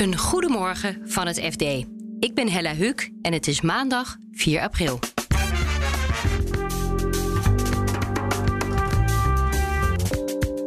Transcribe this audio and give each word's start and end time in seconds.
Een 0.00 0.18
goedemorgen 0.18 1.02
van 1.04 1.26
het 1.26 1.40
FD. 1.40 1.62
Ik 2.18 2.34
ben 2.34 2.48
Hella 2.48 2.74
Huk 2.74 3.10
en 3.22 3.32
het 3.32 3.46
is 3.46 3.60
maandag 3.60 4.16
4 4.32 4.60
april. 4.60 4.98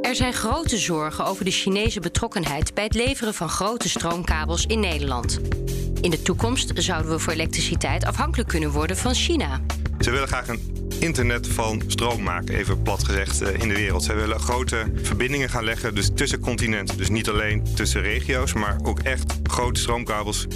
Er 0.02 0.16
zijn 0.16 0.34
grote 0.34 0.78
zorgen 0.78 1.26
over 1.26 1.46
de 1.46 1.52
Chinese 1.52 2.00
betrokkenheid 2.00 2.74
bij 2.74 2.84
het 2.84 2.94
leveren 2.94 3.34
van 3.34 3.50
grote 3.50 3.90
stroomkabels 3.90 4.66
in 4.66 4.80
Nederland. 4.80 5.40
In 6.02 6.10
de 6.10 6.22
toekomst 6.22 6.72
zouden 6.76 7.12
we 7.12 7.20
voor 7.20 7.34
elektriciteit 7.34 8.06
afhankelijk 8.06 8.50
kunnen 8.50 8.72
worden 8.72 8.98
van 8.98 9.14
China. 9.14 9.62
Ze 10.00 10.12
willen 10.12 10.28
graag 10.28 10.48
een 10.48 10.73
internet 11.04 11.48
van 11.48 11.82
stroom 11.88 12.24
maken, 12.24 12.56
even 12.56 12.82
plat 12.82 13.04
gezegd, 13.04 13.42
eh, 13.42 13.62
in 13.62 13.68
de 13.68 13.74
wereld. 13.76 14.04
Zij 14.04 14.16
willen 14.16 14.40
grote 14.40 14.92
verbindingen 14.96 15.50
gaan 15.50 15.64
leggen, 15.64 15.96
dus 15.96 16.10
tussen 16.16 16.40
continenten. 16.40 16.98
Dus 16.98 17.10
niet 17.10 17.30
alleen 17.30 17.64
tussen 17.76 18.02
regio's, 18.02 18.54
maar 18.54 18.78
ook 18.84 19.00
echt 19.00 19.34
grote 19.44 19.80
stroomkabels 19.80 20.48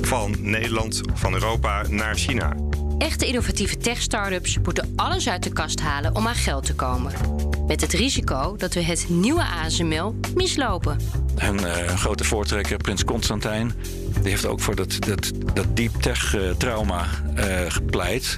van 0.00 0.34
Nederland, 0.40 1.00
van 1.14 1.32
Europa 1.32 1.84
naar 1.88 2.14
China. 2.14 2.56
Echte 2.98 3.26
innovatieve 3.26 3.76
tech-startups 3.76 4.58
moeten 4.62 4.92
alles 4.96 5.28
uit 5.28 5.42
de 5.42 5.52
kast 5.52 5.80
halen 5.80 6.14
om 6.14 6.26
aan 6.26 6.34
geld 6.34 6.66
te 6.66 6.74
komen. 6.74 7.12
Met 7.66 7.80
het 7.80 7.92
risico 7.92 8.56
dat 8.56 8.74
we 8.74 8.82
het 8.82 9.06
nieuwe 9.08 9.44
ASML 9.44 10.14
mislopen. 10.34 10.98
Hun 11.36 11.60
uh, 11.60 11.74
grote 11.88 12.24
voortrekker, 12.24 12.76
Prins 12.76 13.04
Constantijn, 13.04 13.72
die 14.20 14.30
heeft 14.30 14.46
ook 14.46 14.60
voor 14.60 14.74
dat, 14.74 14.96
dat, 15.06 15.32
dat 15.54 15.76
deep 15.76 15.92
tech-trauma 16.00 17.06
uh, 17.36 17.44
gepleit. 17.68 18.36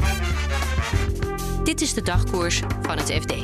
Dit 1.69 1.81
is 1.81 1.95
de 1.95 2.03
dagkoers 2.03 2.63
van 2.83 2.99
het 2.99 3.13
FD. 3.13 3.35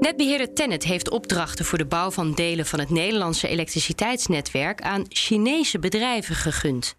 Netbeheerder 0.00 0.54
Tennet 0.54 0.84
heeft 0.84 1.10
opdrachten 1.10 1.64
voor 1.64 1.78
de 1.78 1.86
bouw 1.86 2.10
van 2.10 2.34
delen 2.34 2.66
van 2.66 2.78
het 2.78 2.90
Nederlandse 2.90 3.48
elektriciteitsnetwerk 3.48 4.82
aan 4.82 5.04
Chinese 5.08 5.78
bedrijven 5.78 6.34
gegund. 6.34 6.96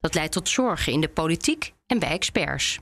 Dat 0.00 0.14
leidt 0.14 0.32
tot 0.32 0.48
zorgen 0.48 0.92
in 0.92 1.00
de 1.00 1.08
politiek 1.08 1.72
en 1.86 1.98
bij 1.98 2.08
experts. 2.08 2.78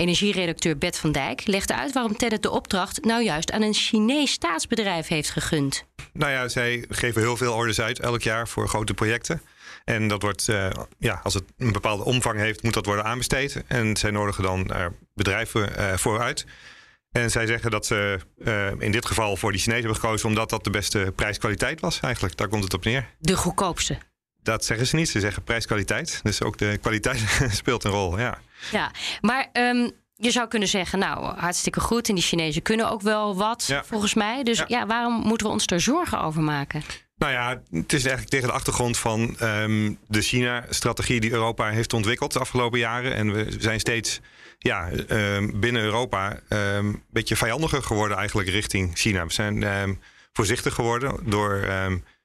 Energieredacteur 0.00 0.78
Bert 0.78 0.98
van 0.98 1.12
Dijk 1.12 1.46
legde 1.46 1.74
uit 1.74 1.92
waarom 1.92 2.16
Tennet 2.16 2.42
de 2.42 2.50
opdracht 2.50 3.04
nou 3.04 3.22
juist 3.22 3.52
aan 3.52 3.62
een 3.62 3.74
Chinees 3.74 4.32
staatsbedrijf 4.32 5.08
heeft 5.08 5.30
gegund. 5.30 5.84
Nou 6.12 6.32
ja, 6.32 6.48
zij 6.48 6.84
geven 6.88 7.22
heel 7.22 7.36
veel 7.36 7.54
orders 7.54 7.80
uit 7.80 8.00
elk 8.00 8.22
jaar 8.22 8.48
voor 8.48 8.68
grote 8.68 8.94
projecten. 8.94 9.42
En 9.84 10.08
dat 10.08 10.22
wordt, 10.22 10.48
uh, 10.48 10.70
ja, 10.98 11.20
als 11.22 11.34
het 11.34 11.44
een 11.58 11.72
bepaalde 11.72 12.04
omvang 12.04 12.38
heeft, 12.38 12.62
moet 12.62 12.74
dat 12.74 12.86
worden 12.86 13.04
aanbesteed. 13.04 13.62
En 13.66 13.96
zij 13.96 14.10
nodigen 14.10 14.42
dan 14.42 14.70
uh, 14.70 14.86
bedrijven 15.14 15.72
uh, 15.78 15.96
vooruit. 15.96 16.46
En 17.12 17.30
zij 17.30 17.46
zeggen 17.46 17.70
dat 17.70 17.86
ze 17.86 18.18
in 18.78 18.92
dit 18.92 19.06
geval 19.06 19.36
voor 19.36 19.52
die 19.52 19.60
Chinezen 19.60 19.84
hebben 19.84 20.00
gekozen, 20.00 20.28
omdat 20.28 20.50
dat 20.50 20.64
de 20.64 20.70
beste 20.70 21.12
prijskwaliteit 21.16 21.80
was 21.80 22.00
eigenlijk. 22.00 22.36
Daar 22.36 22.48
komt 22.48 22.64
het 22.64 22.74
op 22.74 22.84
neer. 22.84 23.08
De 23.18 23.36
goedkoopste. 23.36 23.98
Dat 24.42 24.64
zeggen 24.64 24.86
ze 24.86 24.96
niet. 24.96 25.08
Ze 25.08 25.20
zeggen 25.20 25.42
prijskwaliteit. 25.42 26.20
Dus 26.22 26.42
ook 26.42 26.58
de 26.58 26.78
kwaliteit 26.80 27.24
speelt 27.60 27.84
een 27.84 27.90
rol. 27.90 28.18
Ja, 28.18 28.38
ja 28.70 28.90
maar 29.20 29.48
um, 29.52 29.90
je 30.20 30.30
zou 30.30 30.48
kunnen 30.48 30.68
zeggen, 30.68 30.98
nou, 30.98 31.38
hartstikke 31.38 31.80
goed. 31.80 32.08
En 32.08 32.14
die 32.14 32.24
Chinezen 32.24 32.62
kunnen 32.62 32.90
ook 32.90 33.02
wel 33.02 33.36
wat, 33.36 33.64
ja. 33.66 33.84
volgens 33.84 34.14
mij. 34.14 34.42
Dus 34.42 34.58
ja. 34.58 34.64
ja. 34.68 34.86
waarom 34.86 35.12
moeten 35.12 35.46
we 35.46 35.52
ons 35.52 35.66
er 35.66 35.80
zorgen 35.80 36.20
over 36.20 36.42
maken? 36.42 36.82
Nou 37.16 37.32
ja, 37.32 37.48
het 37.70 37.92
is 37.92 38.00
eigenlijk 38.00 38.28
tegen 38.28 38.48
de 38.48 38.54
achtergrond 38.54 38.98
van 38.98 39.36
um, 39.42 39.98
de 40.08 40.20
China-strategie 40.20 41.20
die 41.20 41.30
Europa 41.30 41.70
heeft 41.70 41.92
ontwikkeld 41.92 42.32
de 42.32 42.38
afgelopen 42.38 42.78
jaren. 42.78 43.14
En 43.14 43.32
we 43.32 43.46
zijn 43.58 43.80
steeds 43.80 44.20
ja, 44.58 44.88
um, 45.08 45.60
binnen 45.60 45.82
Europa 45.82 46.40
een 46.48 47.02
beetje 47.10 47.36
vijandiger 47.36 47.82
geworden 47.82 48.16
eigenlijk 48.16 48.48
richting 48.48 48.90
China. 48.94 49.26
We 49.26 49.32
zijn 49.32 49.98
voorzichtig 50.32 50.74
geworden 50.74 51.30
door 51.30 51.64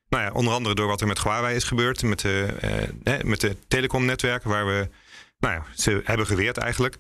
nou 0.09 0.23
ja, 0.23 0.31
onder 0.31 0.53
andere 0.53 0.75
door 0.75 0.87
wat 0.87 1.01
er 1.01 1.07
met 1.07 1.23
Huawei 1.23 1.55
is 1.55 1.63
gebeurd, 1.63 2.03
met 2.03 2.19
de, 2.19 2.47
uh, 3.03 3.21
met 3.23 3.41
de 3.41 3.57
telecomnetwerken, 3.67 4.49
waar 4.49 4.65
we 4.65 4.89
nou 5.39 5.53
ja, 5.53 5.65
ze 5.75 6.01
hebben 6.03 6.25
geweerd 6.25 6.57
eigenlijk. 6.57 6.97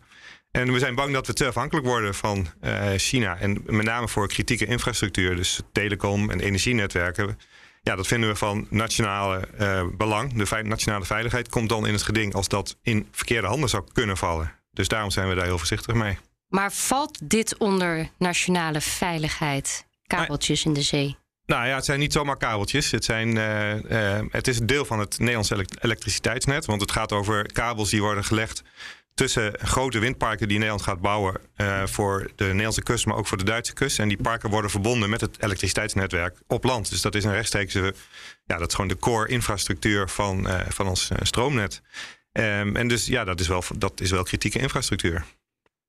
En 0.51 0.71
we 0.73 0.79
zijn 0.79 0.95
bang 0.95 1.13
dat 1.13 1.27
we 1.27 1.33
te 1.33 1.47
afhankelijk 1.47 1.85
worden 1.85 2.15
van 2.15 2.47
uh, 2.63 2.89
China. 2.95 3.37
En 3.37 3.61
met 3.65 3.85
name 3.85 4.07
voor 4.07 4.27
kritieke 4.27 4.65
infrastructuur, 4.65 5.35
dus 5.35 5.61
telecom 5.71 6.29
en 6.29 6.39
energienetwerken. 6.39 7.39
Ja, 7.81 7.95
dat 7.95 8.07
vinden 8.07 8.29
we 8.29 8.35
van 8.35 8.67
nationale 8.69 9.47
uh, 9.59 9.83
belang. 9.97 10.33
De 10.33 10.63
nationale 10.63 11.05
veiligheid 11.05 11.49
komt 11.49 11.69
dan 11.69 11.87
in 11.87 11.93
het 11.93 12.01
geding 12.01 12.33
als 12.33 12.47
dat 12.47 12.77
in 12.81 13.07
verkeerde 13.11 13.47
handen 13.47 13.69
zou 13.69 13.83
kunnen 13.93 14.17
vallen. 14.17 14.51
Dus 14.71 14.87
daarom 14.87 15.11
zijn 15.11 15.29
we 15.29 15.35
daar 15.35 15.45
heel 15.45 15.57
voorzichtig 15.57 15.95
mee. 15.95 16.17
Maar 16.47 16.71
valt 16.71 17.19
dit 17.23 17.57
onder 17.57 18.09
nationale 18.17 18.81
veiligheid? 18.81 19.85
Kabeltjes 20.07 20.65
in 20.65 20.73
de 20.73 20.81
zee? 20.81 21.17
Nou 21.45 21.67
ja, 21.67 21.75
het 21.75 21.85
zijn 21.85 21.99
niet 21.99 22.13
zomaar 22.13 22.37
kabeltjes. 22.37 22.91
Het, 22.91 23.05
zijn, 23.05 23.35
uh, 23.35 23.75
uh, 23.75 24.21
het 24.29 24.47
is 24.47 24.59
een 24.59 24.65
deel 24.65 24.85
van 24.85 24.99
het 24.99 25.19
Nederlandse 25.19 25.65
elektriciteitsnet. 25.79 26.65
Want 26.65 26.81
het 26.81 26.91
gaat 26.91 27.11
over 27.11 27.51
kabels 27.51 27.89
die 27.89 28.01
worden 28.01 28.23
gelegd 28.23 28.63
tussen 29.13 29.59
grote 29.59 29.99
windparken 29.99 30.47
die 30.47 30.57
Nederland 30.57 30.83
gaat 30.83 31.01
bouwen 31.01 31.41
uh, 31.57 31.85
voor 31.85 32.31
de 32.35 32.45
Nederlandse 32.45 32.83
kust, 32.83 33.05
maar 33.05 33.15
ook 33.15 33.27
voor 33.27 33.37
de 33.37 33.43
Duitse 33.43 33.73
kust. 33.73 33.99
En 33.99 34.07
die 34.07 34.21
parken 34.21 34.49
worden 34.49 34.71
verbonden 34.71 35.09
met 35.09 35.21
het 35.21 35.43
elektriciteitsnetwerk 35.43 36.41
op 36.47 36.63
land. 36.63 36.89
Dus 36.89 37.01
dat 37.01 37.15
is 37.15 37.23
een 37.23 37.31
rechtstreekse, 37.31 37.93
ja, 38.45 38.57
dat 38.57 38.67
is 38.67 38.73
gewoon 38.73 38.89
de 38.89 38.97
core 38.97 39.27
infrastructuur 39.27 40.09
van, 40.09 40.47
van 40.67 40.87
ons 40.87 41.09
stroomnet. 41.21 41.81
Um, 42.31 42.75
en 42.75 42.87
dus 42.87 43.05
ja, 43.05 43.23
dat 43.23 43.39
is, 43.39 43.47
wel, 43.47 43.63
dat 43.77 44.01
is 44.01 44.11
wel 44.11 44.23
kritieke 44.23 44.59
infrastructuur. 44.59 45.25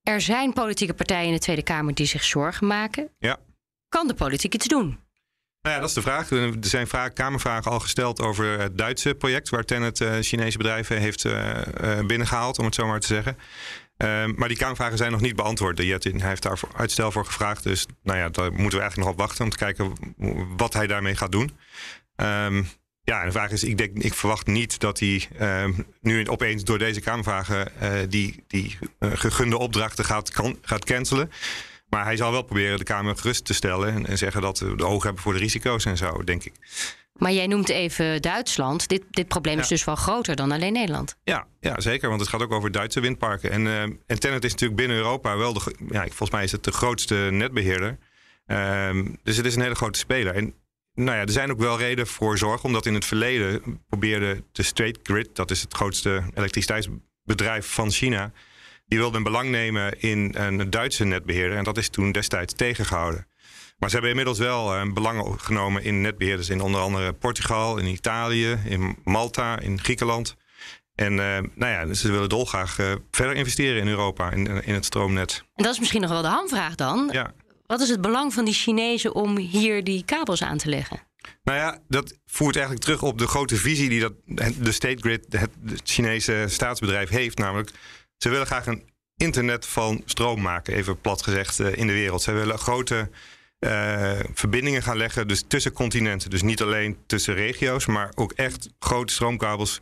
Er 0.03 0.21
zijn 0.21 0.53
politieke 0.53 0.95
partijen 0.95 1.27
in 1.27 1.33
de 1.33 1.39
Tweede 1.39 1.63
Kamer 1.63 1.95
die 1.95 2.07
zich 2.07 2.25
zorgen 2.25 2.67
maken. 2.67 3.09
Ja. 3.19 3.39
Kan 3.89 4.07
de 4.07 4.15
politiek 4.15 4.55
iets 4.55 4.67
doen? 4.67 4.99
Nou 5.67 5.79
ja, 5.79 5.85
dat 5.85 5.97
is 5.97 6.03
de 6.05 6.11
vraag. 6.11 6.31
Er 6.31 6.53
zijn 6.61 6.87
vraag, 6.87 7.13
Kamervragen 7.13 7.71
al 7.71 7.81
gesteld 7.81 8.21
over 8.21 8.61
het 8.61 8.79
Duitse 8.79 9.15
project, 9.15 9.49
waar 9.49 9.65
Tennet 9.65 10.01
uh, 10.01 10.13
Chinese 10.21 10.59
bedrijven 10.59 10.99
heeft 10.99 11.25
uh, 11.25 11.33
uh, 11.83 12.07
binnengehaald, 12.07 12.59
om 12.59 12.65
het 12.65 12.75
zo 12.75 12.87
maar 12.87 13.01
te 13.01 13.07
zeggen. 13.07 13.39
Ehm, 13.97 14.33
maar 14.37 14.49
die 14.49 14.57
Kamervragen 14.57 14.97
zijn 14.97 15.11
nog 15.11 15.21
niet 15.21 15.37
beantwoord. 15.37 15.77
De 15.77 15.87
Jetin 15.87 16.21
heeft 16.21 16.43
daar 16.43 16.61
uitstel 16.77 17.13
voor 17.13 17.25
gevraagd. 17.25 17.63
Dus 17.63 17.87
nou 18.03 18.19
ja, 18.19 18.29
daar 18.29 18.53
moeten 18.53 18.79
we 18.79 18.81
eigenlijk 18.81 18.97
nog 18.97 19.09
op 19.09 19.19
wachten 19.19 19.45
om 19.45 19.51
te 19.51 19.57
kijken 19.57 19.93
wat 20.57 20.73
hij 20.73 20.87
daarmee 20.87 21.17
gaat 21.17 21.33
doen. 21.33 21.57
Um, 22.17 22.69
ja, 23.03 23.21
en 23.21 23.27
de 23.27 23.33
vraag 23.33 23.51
is, 23.51 23.65
ik, 23.65 23.79
denk, 23.79 23.99
ik 23.99 24.15
verwacht 24.15 24.47
niet 24.47 24.81
dat 24.81 24.99
hij 24.99 25.29
um, 25.41 25.87
nu 26.01 26.29
opeens 26.29 26.65
door 26.65 26.79
deze 26.79 27.01
Kamervragen 27.01 27.73
die, 28.09 28.45
die 28.47 28.79
gegunde 29.01 29.59
opdrachten 29.59 30.05
gaat, 30.05 30.31
kan, 30.31 30.59
gaat 30.63 30.85
cancelen. 30.85 31.31
Maar 31.89 32.05
hij 32.05 32.17
zal 32.17 32.33
wel 32.33 32.43
proberen 32.43 32.79
de 32.79 32.85
Kamer 32.85 33.17
gerust 33.17 33.45
te 33.45 33.55
stellen 33.55 33.93
en, 33.93 34.07
en 34.07 34.19
zeggen 34.19 34.41
dat 34.41 34.59
we 34.59 34.77
de 34.77 34.87
ogen 34.87 35.05
hebben 35.05 35.23
voor 35.23 35.33
de 35.33 35.39
risico's 35.39 35.85
en 35.85 35.97
zo, 35.97 36.25
denk 36.25 36.45
ik. 36.45 36.53
Maar 37.13 37.33
jij 37.33 37.47
noemt 37.47 37.69
even 37.69 38.23
Duitsland. 38.23 38.89
Dit, 38.89 39.03
dit 39.11 39.29
probleem 39.29 39.59
is 39.59 39.69
dus 39.69 39.85
wel 39.85 39.95
groter 39.95 40.37
dan 40.37 40.53
alleen 40.53 40.73
Nederland. 40.73 41.17
Ja, 41.25 41.47
ja, 41.61 41.81
zeker. 41.81 42.09
Want 42.09 42.21
het 42.21 42.31
gaat 42.31 42.43
ook 42.43 42.53
over 42.53 42.71
Duitse 42.71 43.01
windparken. 43.01 43.51
En, 43.51 43.65
uh, 43.67 43.83
en 43.83 44.19
Tennet 44.19 44.45
is 44.45 44.51
natuurlijk 44.51 44.81
binnen 44.81 44.97
Europa 44.97 45.37
wel 45.37 45.53
de. 45.53 45.75
Ja, 45.91 46.03
volgens 46.03 46.31
mij 46.31 46.45
is 46.45 46.53
het 46.53 46.65
de 46.65 46.73
grootste 46.73 47.15
netbeheerder. 47.15 47.99
Um, 48.47 49.19
dus 49.23 49.37
het 49.37 49.47
is 49.47 49.55
een 49.55 49.63
hele 49.63 49.75
grote 49.75 49.99
speler. 49.99 50.35
En 50.35 50.55
nou 50.95 51.17
ja, 51.17 51.23
er 51.23 51.31
zijn 51.31 51.51
ook 51.51 51.59
wel 51.59 51.79
reden 51.79 52.07
voor 52.07 52.39
zorg. 52.39 52.65
Omdat 52.65 52.87
in 52.87 52.95
het 52.95 53.05
verleden 53.05 53.81
probeerde 53.89 54.43
de 54.53 54.63
State 54.63 55.01
Grid, 55.03 55.37
dat 55.37 55.51
is 55.51 55.63
het 55.63 55.75
grootste 55.75 56.23
elektriciteitsbedrijf 56.35 57.67
van 57.67 57.91
China 57.91 58.33
die 58.87 58.99
wilde 58.99 59.17
een 59.17 59.23
belang 59.23 59.51
nemen 59.51 60.01
in 60.01 60.35
een 60.35 60.71
Duitse 60.71 61.05
netbeheerder. 61.05 61.59
En 61.59 61.65
dat 61.65 61.77
is 61.77 61.89
toen 61.89 62.13
destijds 62.13 62.55
tegengehouden. 62.55 63.27
Maar 63.79 63.89
ze 63.89 63.95
hebben 63.95 64.11
inmiddels 64.11 64.39
wel 64.39 64.75
een 64.75 64.89
eh, 64.89 64.95
belang 64.95 65.35
genomen 65.43 65.85
in 65.85 66.01
netbeheerders 66.01 66.49
in 66.49 66.61
onder 66.61 66.81
andere 66.81 67.13
Portugal, 67.13 67.77
in 67.77 67.87
Italië, 67.87 68.59
in 68.65 68.97
Malta, 69.05 69.59
in 69.59 69.81
Griekenland. 69.81 70.37
En 70.95 71.13
uh, 71.13 71.39
nou 71.55 71.73
ja, 71.73 71.95
ze 71.95 72.11
willen 72.11 72.29
dolgraag 72.29 72.79
uh, 72.79 72.93
verder 73.11 73.37
investeren 73.37 73.81
in 73.81 73.89
Europa, 73.89 74.31
in, 74.31 74.65
in 74.65 74.75
het 74.75 74.85
stroomnet. 74.85 75.45
En 75.55 75.65
dat 75.65 75.73
is 75.73 75.79
misschien 75.79 76.01
nog 76.01 76.11
wel 76.11 76.23
de 76.23 76.29
hamvraag 76.29 76.75
dan. 76.75 77.09
Ja. 77.13 77.35
Wat 77.67 77.81
is 77.81 77.89
het 77.89 78.01
belang 78.01 78.35
van 78.35 78.45
die 78.45 78.55
Chinezen 78.55 79.15
om 79.15 79.37
hier 79.37 79.85
die 79.85 80.05
kabels 80.05 80.43
aan 80.43 80.59
te 80.59 80.69
leggen? 80.69 81.01
Nou 81.45 81.59
ja, 81.59 81.79
dat 81.89 82.19
voert 82.27 82.55
eigenlijk 82.55 82.85
terug 82.85 83.03
op 83.03 83.19
de 83.19 83.27
grote 83.27 83.57
visie 83.57 83.89
die 83.89 84.01
dat 84.01 84.13
de 84.59 84.73
State 84.73 85.01
Grid, 85.01 85.27
het 85.31 85.51
Chinese 85.85 86.45
staatsbedrijf, 86.49 87.09
heeft. 87.09 87.39
Namelijk 87.39 87.71
ze 88.19 88.29
willen 88.29 88.47
graag 88.47 88.67
een 88.67 88.83
internet 89.17 89.67
van 89.67 90.03
stroom 90.05 90.41
maken, 90.41 90.75
even 90.75 91.01
plat 91.01 91.23
gezegd, 91.23 91.59
uh, 91.59 91.77
in 91.77 91.87
de 91.87 91.93
wereld. 91.93 92.23
Ze 92.23 92.33
willen 92.33 92.59
grote 92.59 93.11
uh, 93.61 94.13
verbindingen 94.35 94.83
gaan 94.83 94.97
leggen, 94.97 95.29
dus 95.29 95.45
tussen 95.49 95.73
continenten. 95.73 96.31
Dus 96.31 96.43
niet 96.43 96.63
alleen 96.63 96.97
tussen 97.07 97.35
regio's, 97.35 97.87
maar 97.87 98.13
ook 98.15 98.33
echt 98.33 98.69
grote 98.79 99.13
stroomkabels 99.13 99.81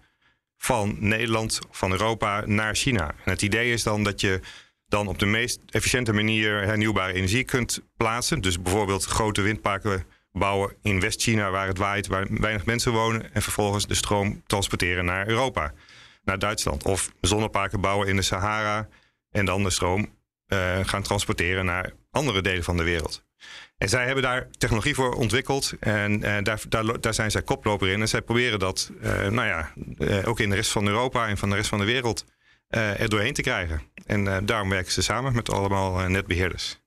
van 0.58 0.96
Nederland, 0.98 1.58
van 1.70 1.90
Europa 1.90 2.42
naar 2.46 2.74
China. 2.74 3.14
En 3.24 3.30
het 3.30 3.42
idee 3.42 3.72
is 3.72 3.82
dan 3.82 4.04
dat 4.04 4.20
je 4.20 4.40
dan 4.86 5.06
op 5.06 5.18
de 5.18 5.26
meest 5.26 5.60
efficiënte 5.70 6.12
manier 6.12 6.62
hernieuwbare 6.62 7.12
energie 7.12 7.44
kunt 7.44 7.80
plaatsen. 7.96 8.40
Dus 8.40 8.62
bijvoorbeeld 8.62 9.04
grote 9.04 9.42
windparken 9.42 10.04
bouwen 10.32 10.74
in 10.82 11.00
West-China 11.00 11.50
waar 11.50 11.66
het 11.66 11.78
waait, 11.78 12.06
waar 12.06 12.26
weinig 12.30 12.64
mensen 12.64 12.92
wonen. 12.92 13.34
En 13.34 13.42
vervolgens 13.42 13.86
de 13.86 13.94
stroom 13.94 14.42
transporteren 14.46 15.04
naar 15.04 15.28
Europa 15.28 15.72
naar 16.24 16.38
Duitsland. 16.38 16.84
Of 16.84 17.12
zonneparken 17.20 17.80
bouwen 17.80 18.08
in 18.08 18.16
de 18.16 18.22
Sahara 18.22 18.88
en 19.30 19.44
dan 19.44 19.62
de 19.62 19.70
stroom 19.70 20.08
uh, 20.48 20.78
gaan 20.82 21.02
transporteren 21.02 21.64
naar 21.64 21.92
andere 22.10 22.42
delen 22.42 22.64
van 22.64 22.76
de 22.76 22.82
wereld. 22.82 23.24
En 23.76 23.88
zij 23.88 24.04
hebben 24.04 24.22
daar 24.22 24.48
technologie 24.50 24.94
voor 24.94 25.14
ontwikkeld. 25.14 25.72
En 25.80 26.12
uh, 26.12 26.36
daar, 26.42 26.62
daar, 26.68 27.00
daar, 27.00 27.14
zijn 27.14 27.30
zij 27.30 27.42
koploper 27.42 27.88
in. 27.88 28.00
En 28.00 28.08
zij 28.08 28.22
proberen 28.22 28.58
dat, 28.58 28.90
uh, 29.02 29.26
nou 29.26 29.46
ja, 29.46 29.72
ook 30.24 30.40
in 30.40 30.50
de 30.50 30.54
rest 30.54 30.70
van 30.70 30.86
Europa 30.86 31.28
en 31.28 31.38
van 31.38 31.50
de 31.50 31.56
rest 31.56 31.68
van 31.68 31.78
de 31.78 31.84
wereld 31.84 32.24
er 32.68 33.08
doorheen 33.08 33.32
te 33.32 33.42
krijgen. 33.42 33.82
En 34.06 34.46
daarom 34.46 34.68
werken 34.68 34.92
ze 34.92 35.02
samen 35.02 35.34
met 35.34 35.50
allemaal 35.50 36.08
netbeheerders. 36.08 36.80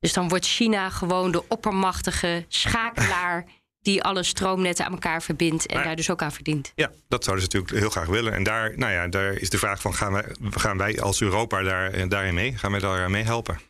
Dus 0.00 0.12
dan 0.12 0.28
wordt 0.28 0.46
China 0.46 0.90
gewoon 0.90 1.32
de 1.32 1.48
oppermachtige 1.48 2.44
schakelaar 2.48 3.44
die 3.86 4.02
alle 4.02 4.22
stroomnetten 4.22 4.84
aan 4.84 4.92
elkaar 4.92 5.22
verbindt 5.22 5.66
en 5.66 5.82
daar 5.82 5.96
dus 5.96 6.10
ook 6.10 6.22
aan 6.22 6.32
verdient. 6.32 6.72
Ja, 6.74 6.90
dat 7.08 7.24
zouden 7.24 7.44
ze 7.44 7.56
natuurlijk 7.56 7.82
heel 7.82 7.90
graag 7.90 8.06
willen. 8.06 8.32
En 8.32 8.42
daar, 8.42 8.78
nou 8.78 8.92
ja, 8.92 9.08
daar 9.08 9.32
is 9.32 9.50
de 9.50 9.58
vraag 9.58 9.80
van 9.80 9.94
gaan 9.94 10.12
wij, 10.12 10.24
gaan 10.50 10.78
wij 10.78 11.00
als 11.00 11.20
Europa 11.20 11.62
daar, 11.62 12.08
daarin 12.08 12.34
mee? 12.34 12.56
Gaan 12.56 12.70
wij 12.70 12.80
daar 12.80 13.10
mee 13.10 13.22
helpen? 13.22 13.60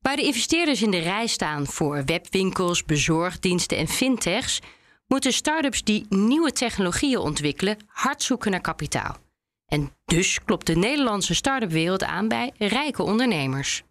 Waar 0.00 0.16
de 0.16 0.22
investeerders 0.22 0.82
in 0.82 0.90
de 0.90 0.98
rij 0.98 1.26
staan 1.26 1.66
voor 1.66 2.04
webwinkels, 2.04 2.84
bezorgdiensten 2.84 3.78
en 3.78 3.88
fintechs, 3.88 4.60
moeten 5.06 5.32
start-ups 5.32 5.82
die 5.82 6.06
nieuwe 6.08 6.52
technologieën 6.52 7.18
ontwikkelen 7.18 7.76
hard 7.86 8.22
zoeken 8.22 8.50
naar 8.50 8.60
kapitaal. 8.60 9.16
En 9.66 9.92
dus 10.04 10.44
klopt 10.44 10.66
de 10.66 10.76
Nederlandse 10.76 11.34
start-up 11.34 11.70
wereld 11.70 12.04
aan 12.04 12.28
bij 12.28 12.52
rijke 12.58 13.02
ondernemers. 13.02 13.82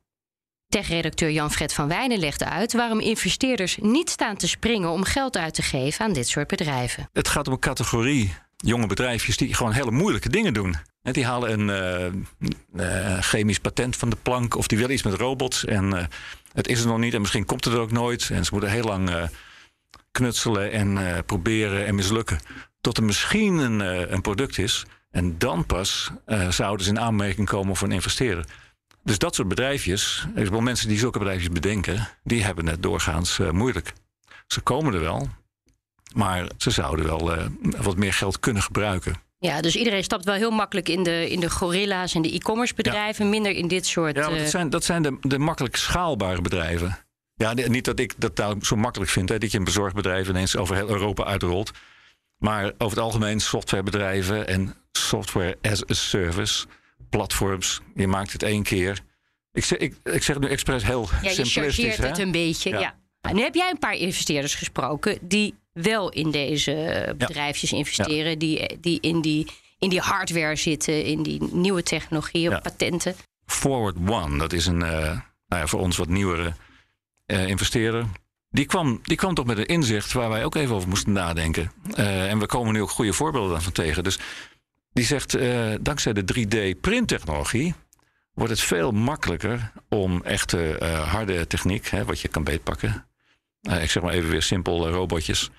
Tech-redacteur 0.73 1.31
Jan-Fred 1.31 1.73
van 1.73 1.87
Wijnen 1.87 2.19
legde 2.19 2.45
uit 2.45 2.73
waarom 2.73 2.99
investeerders 2.99 3.77
niet 3.81 4.09
staan 4.09 4.35
te 4.35 4.47
springen 4.47 4.89
om 4.89 5.03
geld 5.03 5.37
uit 5.37 5.53
te 5.53 5.61
geven 5.61 6.05
aan 6.05 6.13
dit 6.13 6.27
soort 6.27 6.47
bedrijven. 6.47 7.09
Het 7.11 7.27
gaat 7.27 7.47
om 7.47 7.53
een 7.53 7.59
categorie 7.59 8.33
jonge 8.57 8.87
bedrijfjes 8.87 9.37
die 9.37 9.53
gewoon 9.53 9.71
hele 9.71 9.91
moeilijke 9.91 10.29
dingen 10.29 10.53
doen. 10.53 10.75
Die 11.01 11.25
halen 11.25 11.69
een 11.69 12.13
uh, 12.73 13.19
chemisch 13.19 13.59
patent 13.59 13.95
van 13.95 14.09
de 14.09 14.15
plank 14.21 14.55
of 14.55 14.67
die 14.67 14.77
willen 14.77 14.93
iets 14.93 15.03
met 15.03 15.13
robots 15.13 15.65
en 15.65 15.85
uh, 15.85 16.03
het 16.53 16.67
is 16.67 16.81
er 16.81 16.87
nog 16.87 16.97
niet 16.97 17.13
en 17.13 17.21
misschien 17.21 17.45
komt 17.45 17.65
het 17.65 17.73
er 17.73 17.79
ook 17.79 17.91
nooit. 17.91 18.29
En 18.29 18.45
ze 18.45 18.49
moeten 18.51 18.71
heel 18.71 18.83
lang 18.83 19.29
knutselen 20.11 20.71
en 20.71 21.23
proberen 21.25 21.85
en 21.85 21.95
mislukken 21.95 22.39
tot 22.81 22.97
er 22.97 23.03
misschien 23.03 23.53
een, 23.53 23.79
een 24.13 24.21
product 24.21 24.57
is. 24.57 24.85
En 25.11 25.37
dan 25.37 25.65
pas 25.65 26.11
zouden 26.49 26.85
ze 26.85 26.91
in 26.91 26.99
aanmerking 26.99 27.47
komen 27.47 27.75
voor 27.75 27.87
een 27.87 27.93
investeerder. 27.93 28.45
Dus 29.03 29.17
dat 29.17 29.35
soort 29.35 29.47
bedrijfjes, 29.47 30.25
wel 30.33 30.61
mensen 30.61 30.88
die 30.88 30.97
zulke 30.97 31.19
bedrijfjes 31.19 31.50
bedenken, 31.50 32.07
die 32.23 32.44
hebben 32.44 32.67
het 32.67 32.83
doorgaans 32.83 33.39
moeilijk. 33.51 33.94
Ze 34.47 34.61
komen 34.61 34.94
er 34.94 35.00
wel, 35.00 35.29
maar 36.13 36.47
ze 36.57 36.71
zouden 36.71 37.05
wel 37.05 37.50
wat 37.77 37.97
meer 37.97 38.13
geld 38.13 38.39
kunnen 38.39 38.61
gebruiken. 38.63 39.15
Ja, 39.44 39.61
dus 39.61 39.75
iedereen 39.75 40.03
stapt 40.03 40.25
wel 40.25 40.35
heel 40.35 40.51
makkelijk 40.51 40.89
in 40.89 41.03
de, 41.03 41.29
in 41.29 41.39
de 41.39 41.50
gorilla's 41.50 42.15
en 42.15 42.21
de 42.21 42.33
e-commerce 42.33 42.73
bedrijven, 42.73 43.29
minder 43.29 43.51
in 43.51 43.67
dit 43.67 43.85
soort. 43.85 44.15
Ja, 44.15 44.29
dat 44.29 44.39
eh, 44.39 44.45
zijn, 44.45 44.69
dat 44.69 44.83
zijn 44.83 45.01
de, 45.01 45.17
de 45.21 45.38
makkelijk 45.38 45.75
schaalbare 45.75 46.41
bedrijven. 46.41 46.97
Ja, 47.35 47.53
niet 47.53 47.85
dat 47.85 48.00
ik 48.00 48.13
dat 48.17 48.38
nou 48.38 48.57
zo 48.61 48.75
makkelijk 48.75 49.11
vind, 49.11 49.29
hè, 49.29 49.38
dat 49.38 49.51
je 49.51 49.57
een 49.57 49.63
bezorgbedrijf 49.63 50.29
ineens 50.29 50.55
over 50.55 50.75
heel 50.75 50.89
Europa 50.89 51.23
uitrolt. 51.23 51.71
Maar 52.38 52.63
over 52.63 52.97
het 52.97 53.05
algemeen 53.05 53.39
softwarebedrijven 53.39 54.47
en 54.47 54.75
software 54.91 55.57
as 55.61 55.89
a 55.89 55.94
service, 55.94 56.65
platforms. 57.09 57.81
Je 57.95 58.07
maakt 58.07 58.31
het 58.33 58.43
één 58.43 58.63
keer. 58.63 58.99
Ik 59.51 59.65
zeg, 59.65 59.79
ik, 59.79 59.95
ik 60.03 60.23
zeg 60.23 60.39
nu 60.39 60.47
expres 60.47 60.83
heel 60.83 61.07
ja, 61.21 61.29
simplistisch. 61.29 61.95
Je 61.95 62.01
het 62.01 62.17
een 62.17 62.31
beetje, 62.31 62.69
ja. 62.69 62.95
Nu 63.31 63.41
heb 63.41 63.55
jij 63.55 63.69
een 63.69 63.79
paar 63.79 63.95
investeerders 63.95 64.55
gesproken 64.55 65.17
die 65.21 65.55
wel 65.73 66.09
in 66.09 66.31
deze 66.31 67.15
bedrijfjes 67.17 67.71
investeren, 67.71 68.39
die, 68.39 68.79
die, 68.79 68.99
in 69.01 69.21
die 69.21 69.47
in 69.83 69.89
die 69.89 69.99
hardware 69.99 70.55
zitten, 70.55 71.03
in 71.03 71.23
die 71.23 71.43
nieuwe 71.51 71.83
technologieën, 71.83 72.61
patenten. 72.61 73.15
Forward 73.45 73.95
One, 74.07 74.37
dat 74.37 74.53
is 74.53 74.65
een 74.65 74.79
uh, 74.79 74.89
nou 75.47 75.61
ja, 75.61 75.67
voor 75.67 75.79
ons 75.79 75.97
wat 75.97 76.07
nieuwere 76.07 76.53
uh, 77.25 77.47
investeerder. 77.47 78.05
Die 78.49 78.65
kwam, 78.65 78.99
die 79.03 79.17
kwam 79.17 79.33
toch 79.33 79.45
met 79.45 79.57
een 79.57 79.65
inzicht 79.65 80.13
waar 80.13 80.29
wij 80.29 80.45
ook 80.45 80.55
even 80.55 80.75
over 80.75 80.89
moesten 80.89 81.11
nadenken. 81.11 81.71
Uh, 81.95 82.31
en 82.31 82.39
we 82.39 82.45
komen 82.45 82.73
nu 82.73 82.81
ook 82.81 82.89
goede 82.89 83.13
voorbeelden 83.13 83.51
daarvan 83.51 83.71
tegen. 83.71 84.03
Dus 84.03 84.19
die 84.93 85.05
zegt, 85.05 85.37
dankzij 85.81 86.13
de 86.13 86.23
3D-printtechnologie 86.33 87.73
wordt 88.33 88.51
het 88.51 88.61
veel 88.61 88.91
makkelijker 88.91 89.71
om 89.89 90.23
echte 90.23 90.75
harde 91.05 91.47
techniek, 91.47 91.87
hè, 91.87 92.05
wat 92.05 92.19
je 92.19 92.27
kan 92.27 92.43
beetpakken, 92.43 93.05
uh, 93.69 93.83
ik 93.83 93.91
zeg 93.91 94.03
maar 94.03 94.13
even 94.13 94.29
weer 94.29 94.41
simpel 94.41 94.89
robotjes. 94.89 95.49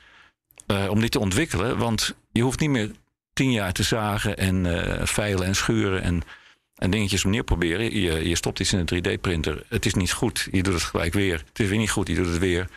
Om 0.88 1.00
die 1.00 1.08
te 1.08 1.18
ontwikkelen. 1.18 1.78
Want 1.78 2.14
je 2.32 2.42
hoeft 2.42 2.60
niet 2.60 2.70
meer 2.70 2.90
tien 3.32 3.52
jaar 3.52 3.72
te 3.72 3.82
zagen 3.82 4.36
en 4.36 4.66
veilen 5.08 5.46
en 5.46 5.54
schuren 5.54 6.02
en, 6.02 6.90
dingetjes 6.90 7.24
om 7.24 7.44
proberen. 7.44 8.00
Je, 8.00 8.28
je 8.28 8.36
stopt 8.36 8.60
iets 8.60 8.72
in 8.72 8.78
een 8.86 9.18
3D-printer. 9.18 9.64
Het 9.68 9.86
is 9.86 9.94
niet 9.94 10.12
goed. 10.12 10.48
Je 10.50 10.62
doet 10.62 10.74
het 10.74 10.82
gelijk 10.82 11.12
weer. 11.12 11.42
Het 11.48 11.60
is 11.60 11.68
weer 11.68 11.78
niet 11.78 11.90
goed. 11.90 12.08
Je 12.08 12.14
doet 12.14 12.26
het 12.26 12.38
weer. 12.38 12.68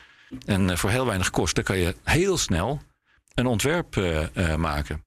En 0.45 0.77
voor 0.77 0.89
heel 0.89 1.06
weinig 1.06 1.30
kosten 1.30 1.63
kan 1.63 1.77
je 1.77 1.95
heel 2.04 2.38
snel 2.38 2.81
een 3.33 3.45
ontwerp 3.45 3.95
maken. 4.57 5.06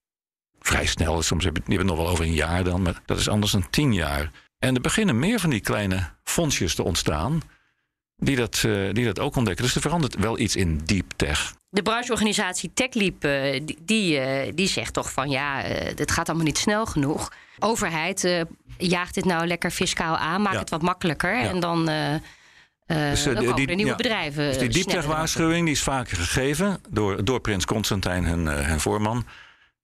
Vrij 0.71 0.87
snel. 0.87 1.23
Soms 1.23 1.45
heb 1.45 1.57
je, 1.67 1.77
het 1.77 1.85
nog 1.85 1.97
wel 1.97 2.09
over 2.09 2.25
een 2.25 2.35
jaar 2.35 2.65
dan. 2.65 2.83
Maar 2.83 3.01
dat 3.05 3.19
is 3.19 3.29
anders 3.29 3.53
dan 3.53 3.71
tien 3.71 3.93
jaar. 3.93 4.31
En 4.59 4.75
er 4.75 4.81
beginnen 4.81 5.19
meer 5.19 5.41
van 5.41 5.51
die 5.51 5.61
kleine 5.61 6.11
fondsjes 6.25 6.75
te 6.75 6.83
ontstaan 6.83 7.43
die 8.17 8.37
dat, 8.37 8.63
uh, 8.67 8.93
die 8.93 9.05
dat 9.05 9.19
ook 9.19 9.37
ontdekken. 9.37 9.65
Dus 9.65 9.75
er 9.75 9.81
verandert 9.81 10.15
wel 10.15 10.39
iets 10.39 10.57
in 10.57 10.81
deep 10.85 11.13
tech. 11.17 11.55
De 11.71 11.83
brancheorganisatie 11.83 12.71
TechLeap 12.75 13.25
uh, 13.25 13.61
die, 13.65 13.79
die, 13.83 14.21
uh, 14.21 14.53
die, 14.55 14.69
zegt 14.69 14.93
toch 14.93 15.13
van 15.13 15.31
ja, 15.31 15.61
het 15.97 16.11
gaat 16.11 16.29
allemaal 16.29 16.47
niet 16.47 16.59
snel 16.59 16.87
genoeg. 16.87 17.33
Overheid, 17.59 18.47
jaagt 18.79 19.15
dit 19.15 19.25
nou 19.25 19.47
lekker 19.47 19.71
fiscaal 19.71 20.17
aan, 20.17 20.43
maak 20.43 20.53
ja. 20.53 20.59
het 20.59 20.71
wat 20.71 20.83
makkelijker. 20.83 21.35
Ja. 21.35 21.49
En 21.49 21.61
dan, 21.61 21.85
dus, 22.87 23.23
dan 23.23 23.35
komen 23.35 23.57
die, 23.57 23.67
er 23.67 23.75
nieuwe 23.75 23.91
ja. 23.91 23.97
bedrijven. 23.97 24.45
Dus 24.45 24.59
die 24.59 24.69
deep 24.69 24.87
tech 24.87 25.05
waarschuwing 25.05 25.65
die 25.65 25.75
is 25.75 25.83
vaker 25.83 26.17
gegeven 26.17 26.81
door, 26.89 27.25
door 27.25 27.41
prins 27.41 27.65
Constantijn, 27.65 28.25
hun, 28.25 28.47
hun 28.47 28.81
voorman. 28.81 29.25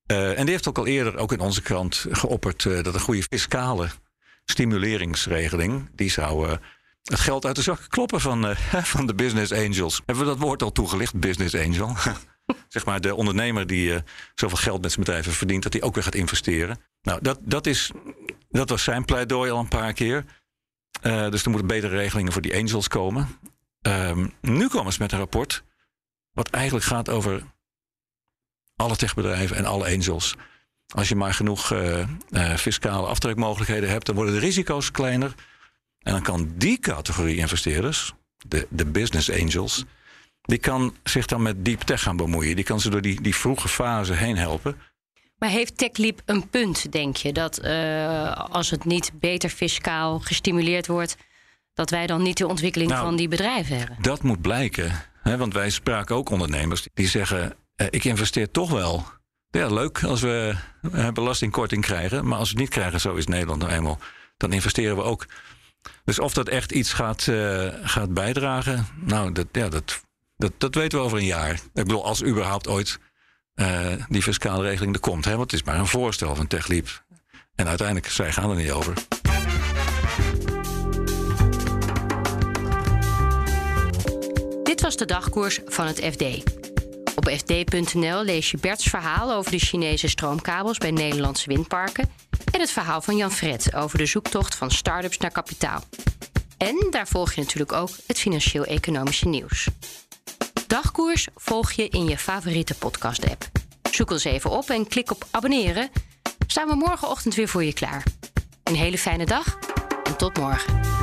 En 0.06 0.42
die 0.44 0.50
heeft 0.50 0.68
ook 0.68 0.78
al 0.78 0.86
eerder, 0.86 1.16
ook 1.16 1.32
in 1.32 1.40
onze 1.40 1.62
krant, 1.62 2.06
geopperd 2.10 2.62
dat 2.62 2.94
een 2.94 3.00
goede 3.00 3.22
fiscale 3.22 3.88
stimuleringsregeling, 4.44 5.88
die 5.94 6.10
zou 6.10 6.48
het 7.02 7.20
geld 7.20 7.44
uit 7.44 7.56
de 7.56 7.62
zak 7.62 7.80
kloppen 7.88 8.20
van, 8.20 8.56
van 8.94 9.06
de 9.06 9.14
business 9.14 9.52
angels. 9.52 10.02
Hebben 10.06 10.24
we 10.24 10.30
dat 10.30 10.40
woord 10.40 10.62
al 10.62 10.72
toegelicht, 10.72 11.20
business 11.20 11.54
angel? 11.54 11.96
zeg 12.68 12.84
maar 12.84 13.00
de 13.00 13.14
ondernemer 13.14 13.66
die 13.66 14.02
zoveel 14.34 14.58
geld 14.58 14.82
met 14.82 14.92
zijn 14.92 15.04
bedrijven 15.04 15.32
verdient... 15.32 15.62
dat 15.62 15.72
hij 15.72 15.82
ook 15.82 15.94
weer 15.94 16.04
gaat 16.04 16.14
investeren. 16.14 16.78
Nou, 17.02 17.18
dat, 17.22 17.38
dat, 17.42 17.66
is, 17.66 17.90
dat 18.48 18.68
was 18.68 18.82
zijn 18.82 19.04
pleidooi 19.04 19.50
al 19.50 19.58
een 19.58 19.68
paar 19.68 19.92
keer. 19.92 20.24
Dus 21.00 21.42
er 21.42 21.50
moeten 21.50 21.68
betere 21.68 21.96
regelingen 21.96 22.32
voor 22.32 22.42
die 22.42 22.56
angels 22.56 22.88
komen. 22.88 23.28
Um, 23.82 24.32
nu 24.40 24.68
komen 24.68 24.92
ze 24.92 25.02
met 25.02 25.12
een 25.12 25.18
rapport... 25.18 25.64
wat 26.32 26.50
eigenlijk 26.50 26.84
gaat 26.84 27.08
over 27.08 27.42
alle 28.76 28.96
techbedrijven 28.96 29.56
en 29.56 29.64
alle 29.64 29.84
angels... 29.84 30.34
Als 30.94 31.08
je 31.08 31.16
maar 31.16 31.34
genoeg 31.34 31.72
fiscale 32.56 33.06
aftrekmogelijkheden 33.06 33.88
hebt, 33.88 34.06
dan 34.06 34.14
worden 34.14 34.34
de 34.34 34.40
risico's 34.40 34.90
kleiner. 34.90 35.34
En 35.98 36.12
dan 36.12 36.22
kan 36.22 36.52
die 36.54 36.78
categorie 36.78 37.36
investeerders, 37.36 38.12
de, 38.48 38.66
de 38.70 38.86
business 38.86 39.30
angels, 39.30 39.84
die 40.42 40.58
kan 40.58 40.94
zich 41.02 41.26
dan 41.26 41.42
met 41.42 41.64
deep 41.64 41.80
tech 41.80 42.02
gaan 42.02 42.16
bemoeien. 42.16 42.56
Die 42.56 42.64
kan 42.64 42.80
ze 42.80 42.90
door 42.90 43.00
die, 43.00 43.20
die 43.20 43.34
vroege 43.34 43.68
fase 43.68 44.12
heen 44.12 44.36
helpen. 44.36 44.76
Maar 45.38 45.48
heeft 45.48 45.78
TechLeap 45.78 46.22
een 46.24 46.48
punt, 46.48 46.92
denk 46.92 47.16
je? 47.16 47.32
Dat 47.32 47.64
uh, 47.64 48.32
als 48.32 48.70
het 48.70 48.84
niet 48.84 49.10
beter 49.14 49.50
fiscaal 49.50 50.18
gestimuleerd 50.18 50.86
wordt, 50.86 51.16
dat 51.74 51.90
wij 51.90 52.06
dan 52.06 52.22
niet 52.22 52.36
de 52.36 52.46
ontwikkeling 52.46 52.90
nou, 52.90 53.04
van 53.04 53.16
die 53.16 53.28
bedrijven 53.28 53.78
hebben? 53.78 53.96
Dat 54.00 54.22
moet 54.22 54.40
blijken. 54.40 54.92
Hè, 55.22 55.36
want 55.36 55.52
wij 55.52 55.70
spraken 55.70 56.16
ook 56.16 56.30
ondernemers 56.30 56.88
die 56.94 57.08
zeggen: 57.08 57.56
ik 57.76 58.04
investeer 58.04 58.50
toch 58.50 58.70
wel. 58.70 59.06
Ja, 59.50 59.66
leuk 59.66 60.04
als 60.04 60.20
we 60.20 60.54
uh, 60.82 61.10
belastingkorting 61.10 61.82
krijgen. 61.84 62.26
Maar 62.26 62.38
als 62.38 62.48
we 62.48 62.54
het 62.54 62.64
niet 62.64 62.74
krijgen, 62.74 63.00
zo 63.00 63.14
is 63.14 63.26
Nederland 63.26 63.60
nou 63.60 63.72
eenmaal. 63.72 63.98
Dan 64.36 64.52
investeren 64.52 64.96
we 64.96 65.02
ook. 65.02 65.26
Dus 66.04 66.18
of 66.18 66.34
dat 66.34 66.48
echt 66.48 66.72
iets 66.72 66.92
gaat, 66.92 67.26
uh, 67.26 67.68
gaat 67.82 68.14
bijdragen, 68.14 68.86
nou, 69.00 69.32
dat, 69.32 69.46
ja, 69.52 69.68
dat, 69.68 70.02
dat, 70.36 70.52
dat 70.58 70.74
weten 70.74 70.98
we 70.98 71.04
over 71.04 71.18
een 71.18 71.24
jaar. 71.24 71.52
Ik 71.52 71.60
bedoel, 71.72 72.04
als 72.04 72.24
überhaupt 72.24 72.68
ooit 72.68 72.98
die 74.08 74.22
fiscale 74.22 74.62
regeling 74.62 74.94
er 74.94 75.00
komt. 75.00 75.24
Hè, 75.24 75.36
want 75.36 75.50
het 75.50 75.60
is 75.60 75.66
maar 75.66 75.78
een 75.78 75.86
voorstel 75.86 76.34
van 76.34 76.46
TechLeap. 76.46 77.04
En 77.54 77.68
uiteindelijk, 77.68 78.08
zij 78.08 78.32
gaan 78.32 78.50
er 78.50 78.56
niet 78.56 78.70
over. 78.70 78.94
Dit 84.62 84.80
was 84.80 84.96
de 84.96 85.04
dagkoers 85.04 85.60
van 85.66 85.86
het 85.86 86.04
FD. 86.04 86.55
Op 87.26 87.32
fd.nl 87.32 88.22
lees 88.22 88.50
je 88.50 88.56
Berts 88.56 88.84
verhaal 88.84 89.32
over 89.32 89.50
de 89.50 89.58
Chinese 89.58 90.08
stroomkabels 90.08 90.78
bij 90.78 90.90
Nederlandse 90.90 91.48
windparken 91.48 92.10
en 92.52 92.60
het 92.60 92.70
verhaal 92.70 93.00
van 93.00 93.16
Jan 93.16 93.30
Fred 93.30 93.74
over 93.74 93.98
de 93.98 94.06
zoektocht 94.06 94.54
van 94.54 94.70
start-ups 94.70 95.18
naar 95.18 95.30
kapitaal. 95.30 95.82
En 96.58 96.86
daar 96.90 97.08
volg 97.08 97.32
je 97.32 97.40
natuurlijk 97.40 97.72
ook 97.72 97.90
het 98.06 98.18
financieel-economische 98.18 99.28
nieuws. 99.28 99.68
Dagkoers 100.66 101.28
volg 101.34 101.72
je 101.72 101.88
in 101.88 102.04
je 102.04 102.18
favoriete 102.18 102.74
podcast-app. 102.74 103.44
Zoek 103.90 104.10
ons 104.10 104.24
even 104.24 104.50
op 104.50 104.70
en 104.70 104.88
klik 104.88 105.10
op 105.10 105.26
abonneren. 105.30 105.90
Staan 106.46 106.68
we 106.68 106.74
morgenochtend 106.74 107.34
weer 107.34 107.48
voor 107.48 107.64
je 107.64 107.72
klaar. 107.72 108.06
Een 108.62 108.76
hele 108.76 108.98
fijne 108.98 109.26
dag 109.26 109.58
Tot 110.16 110.36
morgen. 110.36 110.95